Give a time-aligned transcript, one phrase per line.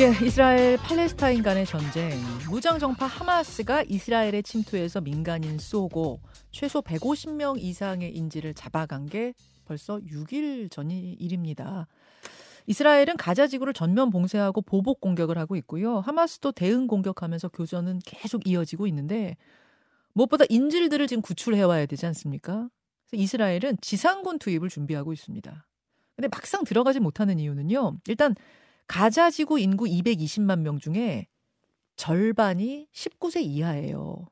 [0.00, 2.10] 예, 이스라엘 팔레스타인 간의 전쟁.
[2.50, 6.18] 무장 정파 하마스가 이스라엘에 침투해서 민간인 쏘고
[6.50, 9.34] 최소 150명 이상의 인질을 잡아간 게
[9.64, 11.86] 벌써 6일 전이 일입니다.
[12.66, 16.00] 이스라엘은 가자 지구를 전면 봉쇄하고 보복 공격을 하고 있고요.
[16.00, 19.36] 하마스도 대응 공격하면서 교전은 계속 이어지고 있는데
[20.14, 22.68] 무엇보다 인질들을 지금 구출해 와야 되지 않습니까?
[23.06, 25.66] 그래서 이스라엘은 지상군 투입을 준비하고 있습니다.
[26.16, 27.98] 근데 막상 들어가지 못하는 이유는요.
[28.08, 28.34] 일단
[28.86, 31.26] 가자 지구 인구 220만 명 중에
[31.96, 34.26] 절반이 19세 이하예요.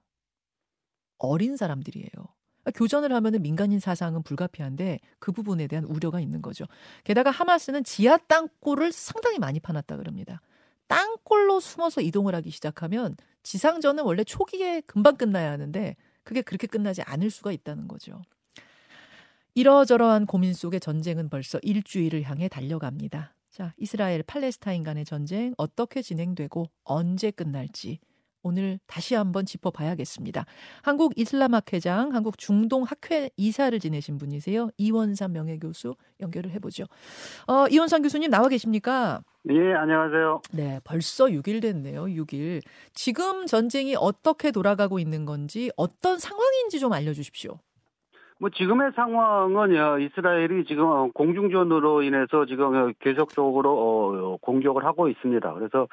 [1.19, 2.11] 어린 사람들이에요.
[2.75, 6.65] 교전을 하면은 민간인 사상은 불가피한데 그 부분에 대한 우려가 있는 거죠.
[7.05, 10.41] 게다가 하마스는 지하 땅굴을 상당히 많이 파놨다 그럽니다.
[10.87, 17.31] 땅굴로 숨어서 이동을 하기 시작하면 지상전은 원래 초기에 금방 끝나야 하는데 그게 그렇게 끝나지 않을
[17.31, 18.23] 수가 있다는 거죠.
[19.55, 23.35] 이러저러한 고민 속에 전쟁은 벌써 일주일을 향해 달려갑니다.
[23.53, 27.99] 자, 이스라엘 팔레스타인 간의 전쟁 어떻게 진행되고 언제 끝날지
[28.43, 30.47] 오늘 다시 한번 짚어봐야겠습니다.
[30.81, 34.71] 한국 이슬람학회장, 한국 중동학회 이사를 지내신 분이세요.
[34.79, 36.85] 이원삼 명예교수 연결을 해보죠.
[37.47, 39.23] 어, 이원삼 교수님 나와 계십니까?
[39.51, 40.41] 예, 안녕하세요.
[40.53, 42.05] 네, 벌써 6일 됐네요.
[42.07, 42.63] 6일.
[42.95, 47.59] 지금 전쟁이 어떻게 돌아가고 있는 건지 어떤 상황인지 좀 알려주십시오.
[48.43, 55.55] 뭐 지금의 상황은요 이스라엘이 지금 어, 공중전으로 인해서 지금 어, 계속적으로 어, 공격을 하고 있습니다.
[55.55, 55.87] 그래서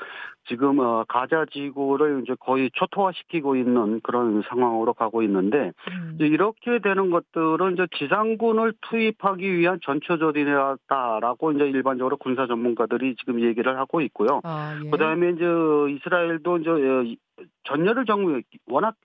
[0.47, 6.17] 지금 가자 지구를 이제 거의 초토화시키고 있는 그런 상황으로 가고 있는데 음.
[6.19, 14.01] 이렇게 되는 것들은 이제 지상군을 투입하기 위한 전초전이다라고 이제 일반적으로 군사 전문가들이 지금 얘기를 하고
[14.01, 14.41] 있고요.
[14.43, 14.89] 아, 예.
[14.89, 17.15] 그다음에 이제 이스라엘도 이제
[17.65, 18.95] 전열을 정 워낙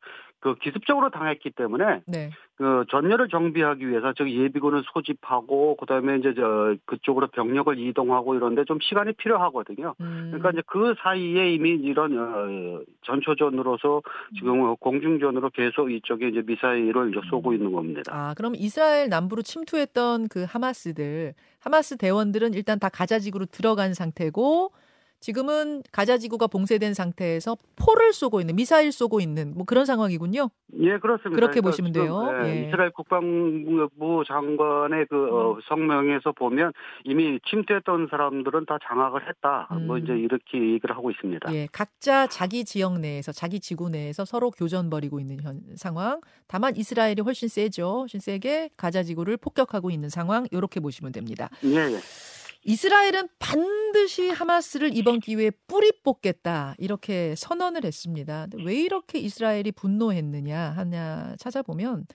[0.44, 2.28] 그 기습적으로 당했기 때문에 네.
[2.56, 8.78] 그 전열을 정비하기 위해서 저기 예비군을 소집하고 그다음에 이제 저 그쪽으로 병력을 이동하고 이런데 좀
[8.82, 9.94] 시간이 필요하거든요.
[10.02, 10.26] 음.
[10.26, 14.02] 그러니까 이제 그 사이에 이미 이런 어, 전초전으로서
[14.34, 17.54] 지금 공중전으로 계속 이쪽에 이제 미사일을 쏘고 음.
[17.54, 18.02] 있는 겁니다.
[18.14, 24.72] 아, 그럼 이스라엘 남부로 침투했던 그 하마스들 하마스 대원들은 일단 다 가자지구로 들어간 상태고
[25.24, 30.50] 지금은 가자 지구가 봉쇄된 상태에서 포를 쏘고 있는 미사일 쏘고 있는 뭐 그런 상황이군요.
[30.80, 31.30] 예, 그렇습니다.
[31.30, 32.28] 그렇게 그러니까 보시면 돼요.
[32.44, 32.66] 예, 예.
[32.66, 35.60] 이스라엘 국방부 장관의 그 어, 음.
[35.66, 36.74] 성명에서 보면
[37.04, 39.66] 이미 침투했던 사람들은 다 장악을 했다.
[39.70, 39.86] 뭐 음.
[39.86, 41.54] 뭐 이제 이렇게 얘기를 하고 있습니다.
[41.54, 46.20] 예, 각자 자기 지역 내에서 자기 지구 내에서 서로 교전 벌이고 있는 현 상황.
[46.46, 48.00] 다만 이스라엘이 훨씬 세죠.
[48.00, 50.44] 훨씬 세게 가자 지구를 폭격하고 있는 상황.
[50.50, 51.48] 이렇게 보시면 됩니다.
[51.64, 51.94] 예.
[51.94, 52.33] 예.
[52.64, 58.46] 이스라엘은 반드시 하마스를 이번 기회에 뿌리 뽑겠다 이렇게 선언을 했습니다.
[58.64, 62.06] 왜 이렇게 이스라엘이 분노했느냐 하냐 찾아보면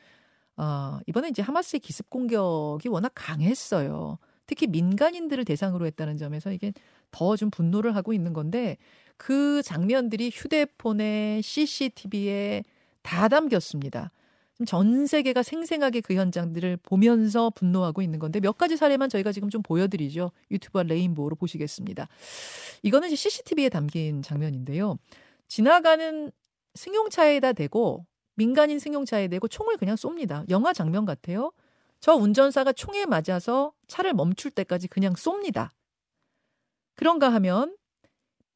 [0.57, 4.17] 어, 이번에 이제 하마스의 기습 공격이 워낙 강했어요.
[4.47, 6.73] 특히 민간인들을 대상으로 했다는 점에서 이게
[7.11, 8.77] 더 좀 분노를 하고 있는 건데
[9.17, 12.63] 그 장면들이 휴대폰에 CCTV에
[13.03, 14.11] 다 담겼습니다.
[14.65, 19.61] 전 세계가 생생하게 그 현장들을 보면서 분노하고 있는 건데 몇 가지 사례만 저희가 지금 좀
[19.61, 20.31] 보여드리죠.
[20.51, 22.07] 유튜브와 레인보우로 보시겠습니다.
[22.83, 24.97] 이거는 CCTV에 담긴 장면인데요.
[25.47, 26.31] 지나가는
[26.75, 28.05] 승용차에다 대고
[28.35, 30.49] 민간인 승용차에 대고 총을 그냥 쏩니다.
[30.49, 31.51] 영화 장면 같아요.
[31.99, 35.69] 저 운전사가 총에 맞아서 차를 멈출 때까지 그냥 쏩니다.
[36.95, 37.75] 그런가 하면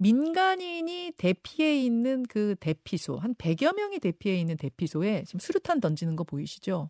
[0.03, 6.25] 민간인이 대피해 있는 그 대피소, 한 100여 명이 대피해 있는 대피소에 지금 수류탄 던지는 거
[6.25, 6.90] 보이시죠?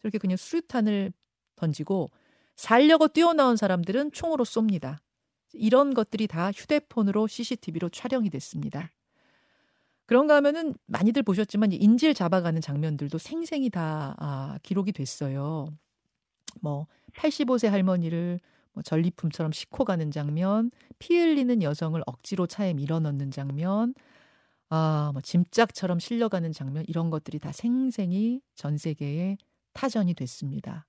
[0.00, 1.12] 저렇게 그냥 수류탄을
[1.56, 2.10] 던지고
[2.56, 4.96] 살려고 뛰어나온 사람들은 총으로 쏩니다.
[5.52, 8.90] 이런 것들이 다 휴대폰으로 CCTV로 촬영이 됐습니다.
[10.06, 15.66] 그런가 하면은 많이들 보셨지만 인질 잡아가는 장면들도 생생히 다 아, 기록이 됐어요.
[16.62, 18.40] 뭐 85세 할머니를
[18.74, 23.94] 뭐 전리품처럼 싣고 가는 장면, 피 흘리는 여성을 억지로 차에 밀어넣는 장면,
[24.70, 29.38] 아, 뭐 짐짝처럼 실려가는 장면 이런 것들이 다 생생히 전 세계에
[29.72, 30.86] 타전이 됐습니다.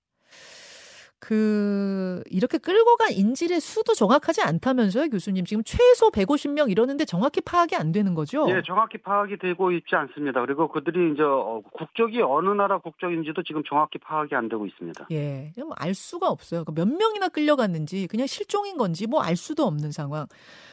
[1.20, 5.44] 그 이렇게 끌고 간 인질의 수도 정확하지 않다면서요, 교수님.
[5.46, 8.46] 지금 최소 150명 이러는데 정확히 파악이 안 되는 거죠?
[8.50, 10.40] 예, 정확히 파악이 되고 있지 않습니다.
[10.42, 15.08] 그리고 그들이 이제 어, 국적이 어느 나라 국적인지도 지금 정확히 파악이 안 되고 있습니다.
[15.12, 16.64] 예, 알 수가 없어요.
[16.64, 20.28] 그러니까 몇 명이나 끌려갔는지 그냥 실종인 건지 뭐 알 수도 없는 상황.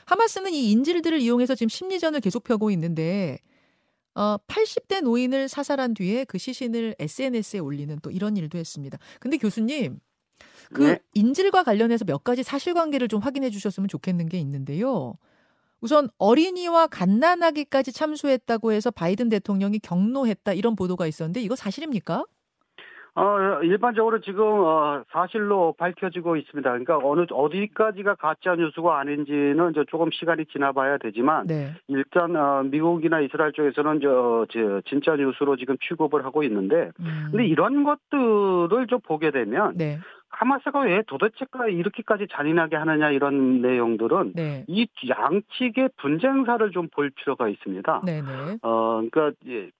[0.06, 3.38] 하마스는 이 인질들을 이용해서 지금 심리전을 계속 펴고 있는데
[4.14, 8.98] 어, 80대 노인을 사살한 뒤에 그 시신을 SNS에 올리는 또 이런 일도 했습니다.
[9.20, 9.98] 근데 교수님,
[10.72, 10.98] 그 네.
[11.14, 15.14] 인질과 관련해서 몇 가지 사실관계를 좀 확인해 주셨으면 좋겠는 게 있는데요.
[15.80, 22.24] 우선 어린이와 갓난아기까지 참수했다고 해서 바이든 대통령이 경로했다 이런 보도가 있었는데 이거 사실입니까?
[23.14, 26.70] 어, 일반적으로 지금 어, 사실로 밝혀지고 있습니다.
[26.70, 31.74] 그러니까 어느 어디까지가 가짜 뉴스가 아닌지는 이제 조금 시간이 지나봐야 되지만 네.
[31.88, 37.28] 일단 어, 미국이나 이스라엘 쪽에서는 저, 저 진짜 뉴스로 지금 취급을 하고 있는데, 음.
[37.30, 39.98] 근데 이런 것들을 좀 보게 되면 네.
[40.32, 44.64] 하마스가 왜 도대체가 이렇게까지 잔인하게 하느냐 이런 내용들은 네.
[44.68, 48.02] 이 양측의 분쟁사를 좀 볼 필요가 있습니다.
[48.04, 48.22] 네네.
[48.22, 48.58] 네.
[48.62, 49.32] 어, 그러니까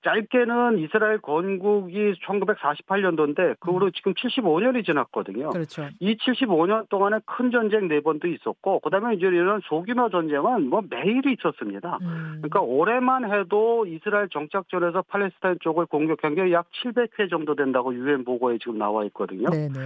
[0.03, 3.93] 짧게는 이스라엘 건국이 1948년도인데 그 후로 음.
[3.93, 5.51] 지금 75년이 지났거든요.
[5.51, 5.89] 그렇죠.
[6.01, 11.35] 이 75년 동안에 큰 전쟁 네 번도 있었고 그다음에 이제 이런 소규모 전쟁은 뭐 매일이
[11.39, 11.99] 있었습니다.
[12.03, 12.39] 음.
[12.39, 18.59] 그러니까 올해만 해도 이스라엘 정착전에서 팔레스타인 쪽을 공격한 게 약 700회 정도 된다고 유엔 보고에
[18.59, 19.49] 지금 나와 있거든요.
[19.51, 19.79] 네 네.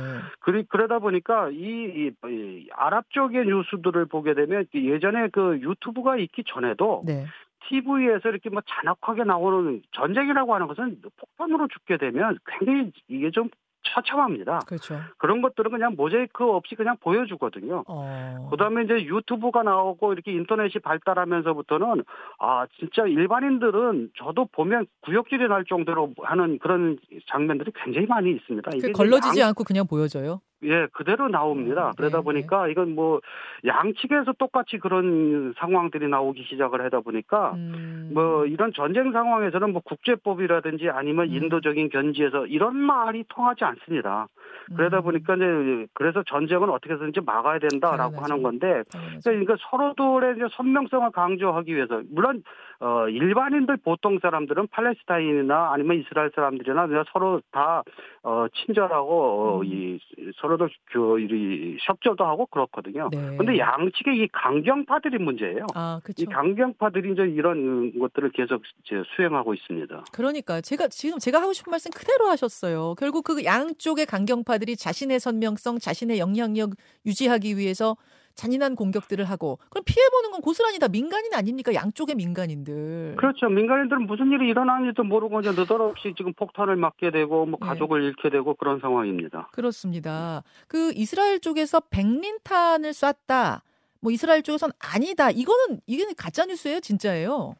[0.58, 0.64] 네.
[0.68, 7.02] 그러다 보니까 이, 이, 이 아랍 쪽의 뉴스들을 보게 되면 예전에 그 유튜브가 있기 전에도
[7.06, 7.26] 네.
[7.68, 13.50] TV에서 이렇게 뭐 잔혹하게 나오는 전쟁이라고 하는 것은 폭탄으로 죽게 되면 굉장히 이게 좀
[13.94, 14.60] 처참합니다.
[14.66, 15.00] 그렇죠.
[15.18, 17.84] 그런 것들은 그냥 모자이크 없이 그냥 보여주거든요.
[17.86, 18.48] 어.
[18.50, 22.04] 그다음에 이제 유튜브가 나오고 이렇게 인터넷이 발달하면서부터는
[22.38, 26.98] 아 진짜 일반인들은 저도 보면 구역질이 날 정도로 하는 그런
[27.30, 28.70] 장면들이 굉장히 많이 있습니다.
[28.74, 29.48] 이게 걸러지지 양...
[29.48, 30.40] 않고 그냥 보여져요?
[30.62, 31.88] 예, 그대로 나옵니다.
[31.88, 32.72] 음, 그러다 네, 보니까 네.
[32.72, 33.20] 이건 뭐
[33.64, 38.10] 양측에서 똑같이 그런 상황들이 나오기 시작을 하다 보니까 음.
[38.14, 41.34] 뭐 이런 전쟁 상황에서는 뭐 국제법이라든지 아니면 음.
[41.34, 44.28] 인도적인 견지에서 이런 말이 통하지 않습니다.
[44.74, 45.02] 그러다 음.
[45.02, 48.22] 보니까 이제 그래서 전쟁은 어떻게 해서든지 막아야 된다라고 당연하죠.
[48.22, 48.82] 하는 건데
[49.24, 52.42] 그러니까 서로들의 이제 선명성을 강조하기 위해서 물론
[52.80, 57.82] 어 일반인들 보통 사람들은 팔레스타인이나 아니면 이스라엘 사람들이나 서로 다
[58.22, 59.64] 어, 친절하고 어, 음.
[59.64, 59.98] 이
[60.40, 63.08] 서로들 그, 이 협조도 하고 그렇거든요.
[63.12, 63.36] 네.
[63.36, 65.66] 근데 양측의 이 강경파들이 문제예요.
[65.76, 66.22] 아, 그렇죠.
[66.22, 70.04] 이 강경파들이 이제 이런 것들을 계속 이제 수행하고 있습니다.
[70.12, 72.94] 그러니까 제가 지금 제가 하고 싶은 말씀 그대로 하셨어요.
[72.98, 76.70] 결국 그 양쪽의 강경파들이 자신의 선명성, 자신의 영향력
[77.06, 77.96] 유지하기 위해서
[78.36, 81.74] 잔인한 공격들을 하고 그럼 피해 보는 건 고스란히 다 민간인 아닙니까?
[81.74, 83.16] 양쪽의 민간인들.
[83.16, 83.48] 그렇죠.
[83.48, 87.66] 민간인들은 무슨 일이 일어나는지도 모르고 이제 느닷없이 지금 폭탄을 맞게 되고 뭐 네.
[87.66, 88.06] 가족을 네.
[88.06, 89.48] 잃게 되고 그런 상황입니다.
[89.52, 90.42] 그렇습니다.
[90.68, 93.62] 그 이스라엘 쪽에서 백린탄을 쐈다.
[94.00, 95.30] 뭐 이스라엘 쪽에선 아니다.
[95.30, 97.56] 이거는 이게 가짜 뉴스예요, 진짜예요?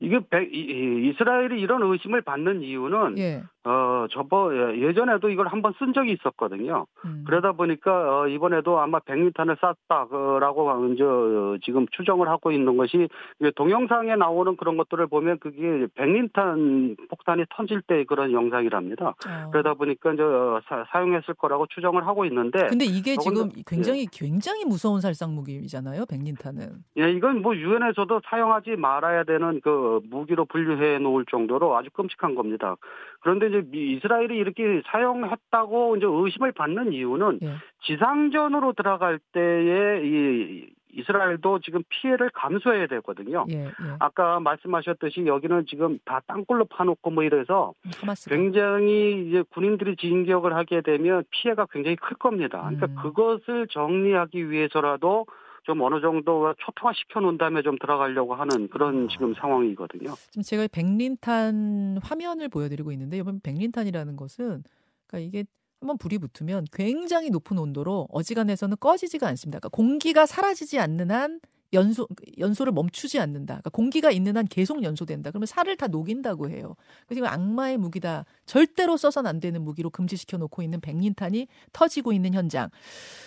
[0.00, 3.42] 이게 이스라엘이 이런 의심을 받는 이유는 예.
[3.64, 6.86] 어, 저번, 예, 예전에도 이걸 한번 쓴 적이 있었거든요.
[7.04, 7.24] 음.
[7.26, 13.08] 그러다 보니까, 어, 이번에도 아마 백리탄을 쐈다라고, 이제, 어, 지금 추정을 하고 있는 것이,
[13.56, 19.08] 동영상에 나오는 그런 것들을 보면 그게 백리탄 폭탄이 터질 때 그런 영상이랍니다.
[19.08, 19.50] 어.
[19.50, 22.68] 그러다 보니까, 이제, 어, 사, 용했을 거라고 추정을 하고 있는데.
[22.68, 24.06] 근데 이게 지금 굉장히, 예.
[24.12, 26.84] 굉장히 무서운 살상 무기잖아요, 백리탄은.
[26.98, 32.76] 예, 이건 뭐, 유엔에서도 사용하지 말아야 되는 그 무기로 분류해 놓을 정도로 아주 끔찍한 겁니다.
[33.20, 37.54] 그런데 이제 이스라엘이 이렇게 사용했다고 이제 의심을 받는 이유는 예.
[37.84, 43.44] 지상전으로 들어갈 때에 이 이스라엘도 지금 피해를 감수해야 되거든요.
[43.50, 43.72] 예, 예.
[43.98, 48.34] 아까 말씀하셨듯이 여기는 지금 다 땅굴로 파놓고 뭐 이래서 하마스가.
[48.34, 52.58] 굉장히 이제 군인들이 진격을 하게 되면 피해가 굉장히 클 겁니다.
[52.62, 52.96] 그러니까 음.
[53.02, 55.26] 그것을 정리하기 위해서라도
[55.68, 59.08] 좀 어느 정도 초토화 시켜 놓은 다음에 좀 들어가려고 하는 그런 아.
[59.12, 60.14] 지금 상황이거든요.
[60.30, 64.64] 지금 제가 백린탄 화면을 보여드리고 있는데 이번 백린탄이라는 것은
[65.06, 65.44] 그러니까 이게
[65.80, 69.58] 한번 불이 붙으면 굉장히 높은 온도로 어지간해서는 꺼지지가 않습니다.
[69.58, 71.38] 그러니까 공기가 사라지지 않는 한
[71.74, 73.56] 연소 연소를 멈추지 않는다.
[73.56, 75.30] 그러니까 공기가 있는 한 계속 연소된다.
[75.30, 76.76] 그러면 살을 다 녹인다고 해요.
[77.06, 78.24] 그래서 악마의 무기다.
[78.46, 82.70] 절대로 써선 안 되는 무기로 금지시켜 놓고 있는 백린탄이 터지고 있는 현장.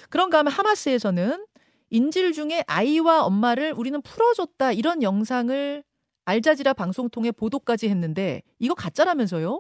[0.10, 1.46] 그런가 하면 하마스에서는
[1.92, 5.84] 인질 중에 아이와 엄마를 우리는 풀어줬다 이런 영상을
[6.24, 9.60] 알자지라 방송 통해 보도까지 했는데 이거 가짜라면서요?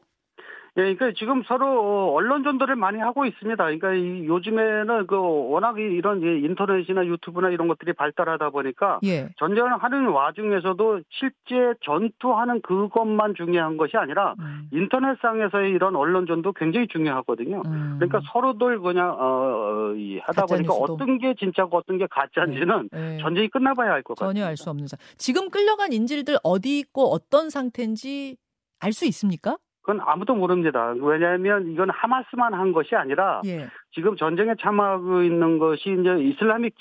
[0.77, 3.61] 예, 그러니까 지금 서로 언론 전도를 많이 하고 있습니다.
[3.61, 9.29] 그러니까 이 요즘에는 그 워낙 이런 인터넷이나 유튜브나 이런 것들이 발달하다 보니까 예.
[9.37, 14.69] 전쟁을 하는 와중에서도 실제 전투하는 그것만 중요한 것이 아니라 음.
[14.71, 17.63] 인터넷상에서의 이런 언론 전도 굉장히 중요하거든요.
[17.65, 17.95] 음.
[17.99, 19.23] 그러니까 서로들 그냥 어,
[19.91, 20.93] 어 하다 보니까 뉴스도.
[20.93, 22.99] 어떤 게 진짜고 어떤 게 가짜인지는 네.
[23.01, 23.17] 네.
[23.21, 24.33] 전쟁이 끝나봐야 알 것 같아요.
[24.33, 24.95] 전혀 알 수 없는 사.
[25.17, 28.37] 지금 끌려간 인질들 어디 있고 어떤 상태인지
[28.79, 29.57] 알 수 있습니까?
[29.81, 30.93] 그건 아무도 모릅니다.
[30.99, 33.67] 왜냐하면 이건 하마스만 한 것이 아니라 예.
[33.93, 36.75] 지금 전쟁에 참여하고 있는 것이 이제 이슬라믹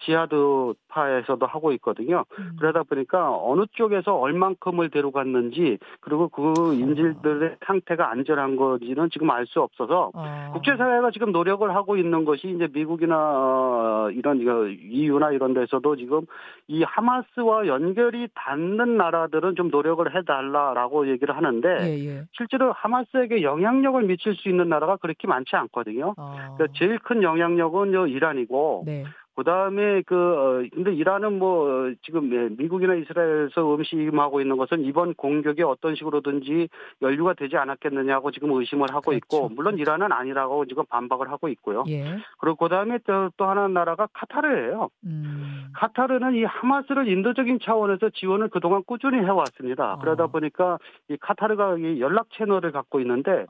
[0.00, 2.24] 지하드파에서도 하고 있거든요.
[2.38, 2.56] 음.
[2.58, 9.60] 그러다 보니까 어느 쪽에서 얼만큼을 데려갔는지 그리고 그 인질들의 상태가 안전한 건지는 지금 알 수
[9.60, 10.50] 없어서 어.
[10.54, 16.22] 국제사회가 지금 노력을 하고 있는 것이 이제 미국이나 어, 이런 EU나 이런 데서도 지금
[16.68, 22.24] 이 하마스와 연결이 닿는 나라들은 좀 노력을 해달라라고 얘기를 하는데 예, 예.
[22.32, 26.14] 실제로 하마스에게 영향력을 미칠 수 있는 나라가 그렇게 많지 않거든요.
[26.16, 26.51] 어.
[26.56, 29.04] 그러니까 제일 큰 영향력은 이란이고 네.
[29.34, 35.14] 그 다음에 그, 어, 근데 이란은 뭐, 지금 예, 미국이나 이스라엘에서 음식임하고 있는 것은 이번
[35.14, 36.68] 공격이 어떤 식으로든지
[37.00, 39.16] 연류가 되지 않았겠느냐고 지금 의심을 하고 그렇죠.
[39.16, 39.82] 있고, 물론 그렇죠.
[39.82, 41.84] 이란은 아니라고 지금 반박을 하고 있고요.
[41.88, 42.18] 예.
[42.38, 44.90] 그리고 그 다음에 또, 또 하나 나라가 카타르예요.
[45.04, 45.70] 음.
[45.74, 49.94] 카타르는 이 하마스를 인도적인 차원에서 지원을 그동안 꾸준히 해왔습니다.
[49.94, 49.98] 어.
[49.98, 53.46] 그러다 보니까 이 카타르가 이 연락 채널을 갖고 있는데,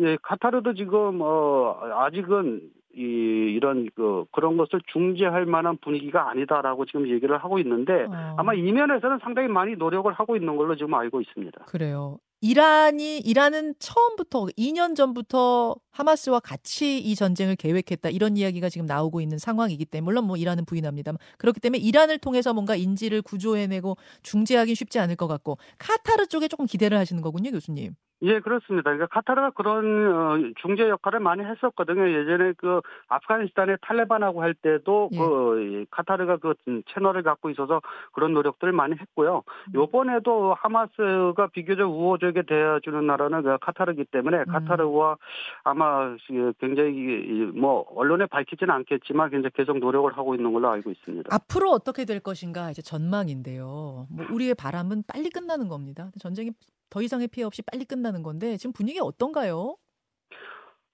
[0.00, 2.62] 예, 카타르도 지금, 어, 아직은
[2.96, 8.34] 이 이런 그 그런 것을 중재할 만한 분위기가 아니다라고 지금 얘기를 하고 있는데 어.
[8.38, 11.66] 아마 이면에서는 상당히 많이 노력을 하고 있는 걸로 지금 알고 있습니다.
[11.66, 12.18] 그래요.
[12.40, 19.38] 이란이 이란은 처음부터 2년 전부터 하마스와 같이 이 전쟁을 계획했다 이런 이야기가 지금 나오고 있는
[19.38, 24.98] 상황이기 때문에 물론 뭐 이란은 부인합니다만 그렇기 때문에 이란을 통해서 뭔가 인지를 구조해내고 중재하기 쉽지
[24.98, 27.94] 않을 것 같고 카타르 쪽에 조금 기대를 하시는 거군요, 교수님.
[28.22, 28.90] 예, 그렇습니다.
[28.90, 32.08] 그러니까 카타르가 그런 어, 중재 역할을 많이 했었거든요.
[32.10, 35.18] 예전에 그 아프가니스탄의 탈레반하고 할 때도 예.
[35.18, 36.54] 그 카타르가 그
[36.94, 37.82] 채널을 갖고 있어서
[38.12, 39.42] 그런 노력들을 많이 했고요.
[39.68, 39.74] 음.
[39.74, 44.44] 요번에도 하마스가 비교적 우호적에 대해주는 나라는 그 카타르기 때문에 음.
[44.46, 45.16] 카타르와
[45.64, 46.16] 아마
[46.58, 51.28] 굉장히 뭐 언론에 밝히지는 않겠지만 굉장히 계속 노력을 하고 있는 걸로 알고 있습니다.
[51.34, 54.06] 앞으로 어떻게 될 것인가 이제 전망인데요.
[54.10, 56.10] 뭐 우리의 바람은 빨리 끝나는 겁니다.
[56.18, 56.52] 전쟁이
[56.90, 59.76] 더 이상의 피해 없이 빨리 끝나는 건데 지금 분위기 어떤가요?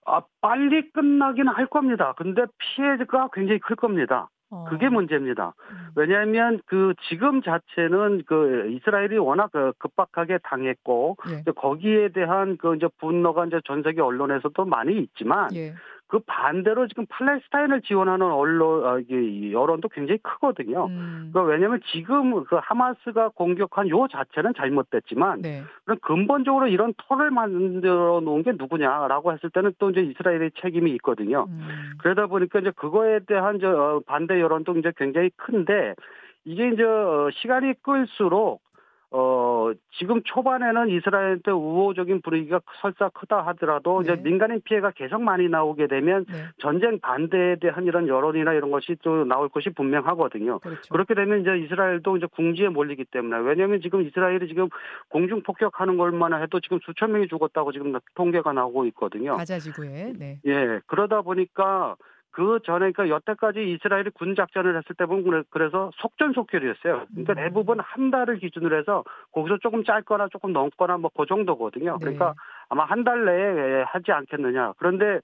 [0.05, 2.15] 아, 빨리 끝나긴 할 겁니다.
[2.17, 4.31] 근데 피해가 굉장히 클 겁니다.
[4.51, 4.65] 어.
[4.69, 5.55] 그게 문제입니다.
[5.71, 5.89] 음.
[5.97, 11.51] 왜냐하면 그 지금 자체는 그 이스라엘이 워낙 그 급박하게 당했고 예.
[11.53, 15.73] 거기에 대한 그 이제 분노가 이제 전 세계 언론에서도 많이 있지만 예.
[16.13, 20.89] 그 반대로 지금 팔레스타인을 지원하는 언론 아, 여론도 굉장히 크거든요.
[20.89, 21.31] 음.
[21.33, 25.63] 그러니까 왜냐하면 지금 그 하마스가 공격한 요 자체는 잘못됐지만 네.
[25.87, 31.47] 그럼 근본적으로 이런 털을 만들어 놓은 게 누구냐라고 했을 때는 또 이제 이스라엘의 책임이 있거든요.
[31.49, 31.93] 음.
[32.03, 35.95] 그러다 보니까 이제 그거에 대한 저 어, 반대 여론도 이제 굉장히 큰데
[36.45, 38.61] 이게 이제 어, 시간이 끌수록
[39.15, 44.13] 어, 지금 초반에는 이스라엘한테 우호적인 분위기가 설사 크다 하더라도 네.
[44.15, 46.45] 이제 민간인 피해가 계속 많이 나오게 되면 네.
[46.59, 50.61] 전쟁 반대에 대한 이런 여론이나 이런 것이 또 나올 것이 분명하거든요.
[50.61, 50.89] 그렇죠.
[50.91, 54.71] 그렇게 되면 이제 이스라엘도 이제 궁지에 몰리기 때문에 왜냐하면 지금 이스라엘이 지금
[55.11, 59.37] 공중 폭격하는 것만 해도 지금 수천 명이 죽었다고 지금 통계가 나오고 있거든요.
[59.37, 60.15] 가자지구에.
[60.19, 60.39] 네.
[60.47, 60.81] 예.
[60.87, 61.97] 그러다 보니까
[62.33, 67.07] 그 전에 그러니까 여태까지 이스라엘이 군 작전을 했을 때 보면 그래서 속전속결이었어요.
[67.13, 67.37] 그러니까 음.
[67.37, 71.99] 대부분 한 달을 기준으로 해서 거기서 조금 짧거나 조금 넘거나 뭐 그 정도거든요.
[72.01, 72.33] 그러니까 네.
[72.71, 74.75] 아마 한 달 내에 하지 않겠느냐.
[74.79, 75.21] 그런데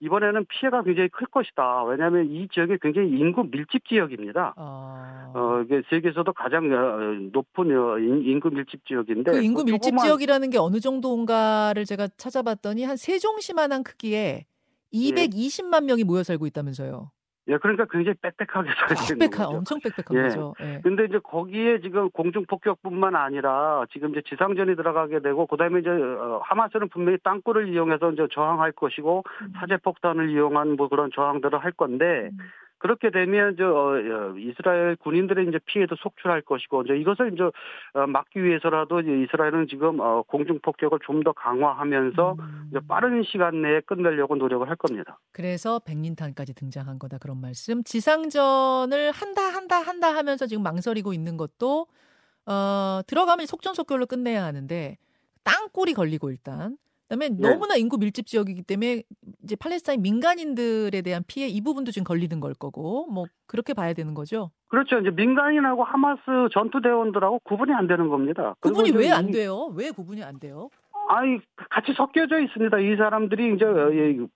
[0.00, 1.84] 이번에는 피해가 굉장히 클 것이다.
[1.84, 4.54] 왜냐하면 이 지역이 굉장히 인구 밀집 지역입니다.
[4.56, 5.32] 아...
[5.34, 10.04] 어, 이게 세계에서도 가장 어, 높은 어, 인구 밀집 지역인데 그 인구 밀집 조그만...
[10.04, 14.44] 지역이라는 게 어느 정도인가를 제가 찾아봤더니 한 세종시만한 크기에
[14.92, 17.10] 220만 명이 모여 살고 있다면서요.
[17.48, 19.56] 예, 그러니까 굉장히 빽빽하게 살고 있는 거죠.
[19.56, 20.28] 엄청 빽빽한 예.
[20.28, 20.54] 거죠.
[20.60, 20.80] 예.
[20.82, 26.40] 근데 이제 거기에 지금 공중 폭격뿐만 아니라 지금 이제 지상전이 들어가게 되고 그다음에 이제 어,
[26.44, 29.52] 하마스는 분명히 땅굴을 이용해서 이제 저항할 것이고 음.
[29.56, 32.38] 사제 폭탄을 이용한 뭐 그런 저항들을 할 건데 음.
[32.82, 38.06] 그렇게 되면 저 어, 어, 이스라엘 군인들의 이제 피해도 속출할 것이고 이제 이것을 이제 어,
[38.08, 42.68] 막기 위해서라도 이제 이스라엘은 지금 어, 공중 폭격을 좀 더 강화하면서 음.
[42.70, 45.20] 이제 빠른 시간 내에 끝내려고 노력을 할 겁니다.
[45.30, 47.84] 그래서 백린탄까지 등장한 거다 그런 말씀.
[47.84, 51.86] 지상전을 한다 한다 한다 하면서 지금 망설이고 있는 것도
[52.46, 54.96] 어, 들어가면 속전속결로 끝내야 하는데
[55.44, 56.76] 땅굴이 걸리고 일단
[57.12, 57.48] 그다음에 네.
[57.48, 59.02] 너무나 인구 밀집 지역이기 때문에
[59.42, 64.14] 이제 팔레스타인 민간인들에 대한 피해 이 부분도 지금 걸리는 걸 거고 뭐 그렇게 봐야 되는
[64.14, 64.50] 거죠.
[64.68, 64.98] 그렇죠.
[64.98, 68.54] 이제 민간인하고 하마스 전투 대원들하고 구분이 안 되는 겁니다.
[68.60, 69.70] 구분이 왜 안 돼요?
[69.74, 70.70] 왜 구분이 안 돼요?
[71.12, 71.38] 아니
[71.70, 72.78] 같이 섞여져 있습니다.
[72.78, 73.66] 이 사람들이 이제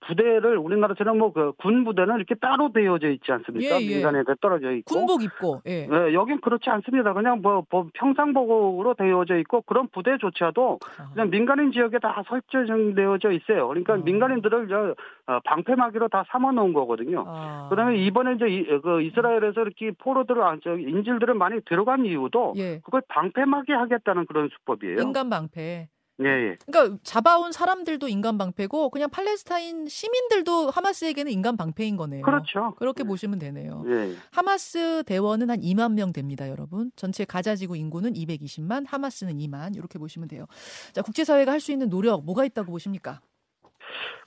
[0.05, 3.81] 부대를 우리나라처럼 뭐그군 부대는 이렇게 따로 되어져 있지 않습니까?
[3.81, 3.95] 예, 예.
[3.95, 5.61] 민간에 떨어져 있고 군복 입고.
[5.65, 5.87] 예.
[5.87, 7.13] 네, 여긴 그렇지 않습니다.
[7.13, 11.09] 그냥 뭐, 뭐 평상복으로 되어져 있고 그런 부대조차도 아.
[11.13, 13.67] 그냥 민간인 지역에 다 설정되어져 있어요.
[13.69, 13.97] 그러니까 아.
[13.97, 14.95] 민간인들을 저
[15.33, 17.23] 어, 방패막이로 다 삼아 놓은 거거든요.
[17.27, 17.67] 아.
[17.71, 22.79] 그다음에 이번에 이제 이, 그 이스라엘에서 이렇게 포로들을 저 인질들을 많이 들어간 이유도 예.
[22.83, 25.01] 그걸 방패막이 하겠다는 그런 수법이에요.
[25.01, 25.87] 인간 방패.
[26.23, 26.57] 예, 예.
[26.65, 32.23] 그러니까 잡아온 사람들도 인간 방패고 그냥 팔레스타인 시민들도 하마스에게는 인간 방패인 거네요.
[32.23, 32.73] 그렇죠.
[32.79, 33.83] 그렇게 보시면 되네요.
[33.87, 34.13] 예.
[34.31, 36.91] 하마스 대원은 한 2만 명 됩니다, 여러분.
[36.95, 40.45] 전체 가자 지구 인구는 220만, 하마스는 2만 이렇게 보시면 돼요.
[40.93, 43.19] 자, 국제 사회가 할 수 있는 노력 뭐가 있다고 보십니까?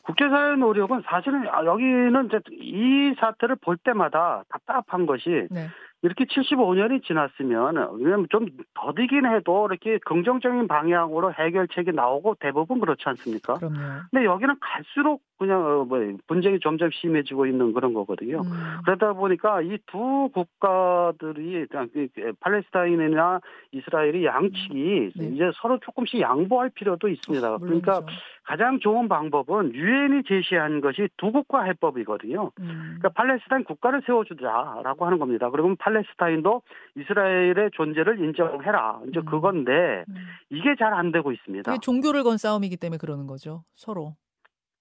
[0.02, 5.68] 국제사회 노력은 사실은 아, 여기는 이제 이 사태를 볼 때마다 답답한 것이 네.
[6.02, 13.54] 이렇게 75년이 지났으면 왜냐면 좀 더디긴 해도 이렇게 긍정적인 방향으로 해결책이 나오고 대부분 그렇지 않습니까?
[13.54, 13.76] 그럼요.
[14.10, 18.40] 근데 여기는 갈수록 그냥 어, 뭐 분쟁이 점점 심해지고 있는 그런 거거든요.
[18.40, 23.40] 음, 그러다 보니까 이 두 국가들이 그, 그, 팔레스타인이나
[23.72, 25.26] 이스라엘이 양측이 네.
[25.26, 27.58] 이제 서로 조금씩 양보할 필요도 있습니다.
[27.58, 28.06] 그러니까 물론이죠.
[28.50, 32.50] 가장 좋은 방법은 유엔이 제시한 것이 두 국가 해법이거든요.
[32.58, 35.50] 음, 그러니까 팔레스타인 국가를 세워주자라고 하는 겁니다.
[35.50, 36.62] 그러면 팔레스타인도
[36.96, 39.02] 이스라엘의 존재를 인정해라.
[39.08, 39.24] 이제 음.
[39.24, 40.14] 그건데 음.
[40.50, 41.76] 이게 잘 안 되고 있습니다.
[41.78, 43.62] 종교를 건 싸움이기 때문에 그러는 거죠.
[43.76, 44.16] 서로.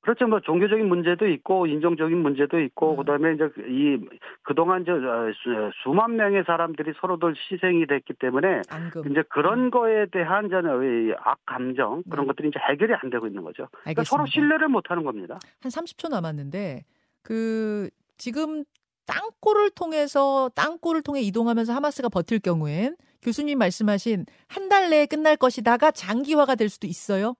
[0.01, 0.27] 그렇죠.
[0.27, 2.97] 뭐 종교적인 문제도 있고 인종적인 문제도 있고 음.
[2.97, 3.97] 그다음에 이제 이
[4.43, 9.11] 그동안 저 어, 수- 수만 명의 사람들이 서로들 희생이 됐기 때문에 앙금.
[9.11, 12.27] 이제 그런 거에 대한 저는 악 감정 그런 네.
[12.31, 13.67] 것들이 이제 해결이 안 되고 있는 거죠.
[13.71, 14.09] 그러니까 알겠습니다.
[14.09, 15.37] 서로 신뢰를 못 하는 겁니다.
[15.61, 16.83] 한 30초 남았는데
[17.21, 18.63] 그 지금
[19.05, 25.91] 땅굴을 통해서 땅굴을 통해 이동하면서 하마스가 버틸 경우엔 교수님 말씀하신 한 달 내에 끝날 것이다가
[25.91, 27.33] 장기화가 될 수도 있어요.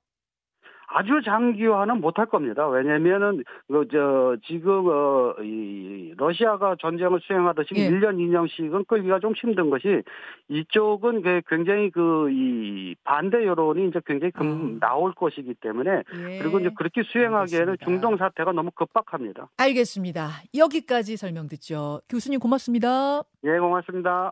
[0.91, 2.67] 아주 장기화는 못할 겁니다.
[2.67, 7.89] 왜냐면은 그저 지금 어이 러시아가 전쟁을 수행하듯이 예.
[7.89, 10.01] 1년 2년씩은 끌기가 좀 힘든 것이
[10.49, 14.87] 이쪽은 그 굉장히 그 이 반대 여론이 이제 굉장히 금 아.
[14.87, 16.39] 나올 것이기 때문에 예.
[16.39, 17.85] 그리고 이제 그렇게 수행하기에는 알겠습니다.
[17.85, 19.49] 중동 사태가 너무 급박합니다.
[19.57, 20.29] 알겠습니다.
[20.55, 22.01] 여기까지 설명 듣죠.
[22.09, 23.23] 교수님 고맙습니다.
[23.43, 24.31] 예, 고맙습니다.